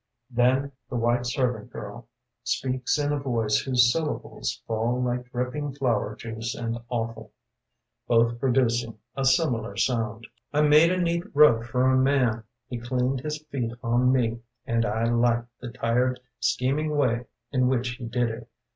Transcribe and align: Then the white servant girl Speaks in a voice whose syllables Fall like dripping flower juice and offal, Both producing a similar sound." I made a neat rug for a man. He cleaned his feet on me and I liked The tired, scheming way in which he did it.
Then 0.31 0.71
the 0.89 0.95
white 0.95 1.27
servant 1.27 1.71
girl 1.71 2.07
Speaks 2.43 2.97
in 2.97 3.11
a 3.11 3.19
voice 3.19 3.59
whose 3.59 3.93
syllables 3.93 4.63
Fall 4.65 4.99
like 4.99 5.29
dripping 5.31 5.73
flower 5.75 6.15
juice 6.15 6.55
and 6.55 6.79
offal, 6.89 7.31
Both 8.07 8.39
producing 8.39 8.97
a 9.15 9.23
similar 9.23 9.77
sound." 9.77 10.25
I 10.55 10.61
made 10.61 10.91
a 10.91 10.97
neat 10.99 11.21
rug 11.35 11.65
for 11.67 11.83
a 11.85 11.95
man. 11.95 12.45
He 12.67 12.79
cleaned 12.79 13.19
his 13.21 13.43
feet 13.51 13.73
on 13.83 14.11
me 14.11 14.39
and 14.65 14.87
I 14.87 15.03
liked 15.03 15.49
The 15.59 15.69
tired, 15.69 16.19
scheming 16.39 16.97
way 16.97 17.25
in 17.51 17.67
which 17.67 17.89
he 17.89 18.05
did 18.05 18.31
it. 18.31 18.49